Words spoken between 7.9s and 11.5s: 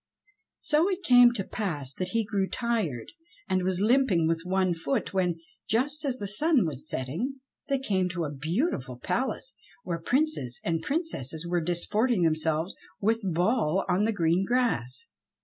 to a beautiful palace where Princes and Princesses